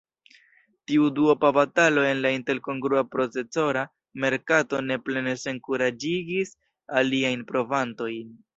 Tiu 0.91 1.09
duopa 1.17 1.51
batalo 1.57 2.05
en 2.11 2.21
la 2.23 2.31
Intel-kongrua 2.37 3.03
procesora 3.17 3.85
merkato 4.25 4.81
ne 4.89 4.99
plene 5.11 5.37
senkuraĝigis 5.45 6.57
aliajn 7.03 7.49
provantojn. 7.55 8.37